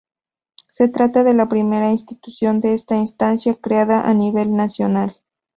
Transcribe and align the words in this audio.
Se 0.71 0.87
trata 0.89 1.23
de 1.23 1.35
la 1.35 1.47
primera 1.47 1.91
institución 1.91 2.59
de 2.59 2.73
esta 2.73 2.97
instancia 2.97 3.53
creada 3.61 4.09
a 4.09 4.15
nivel 4.15 4.51
nacional. 4.55 5.15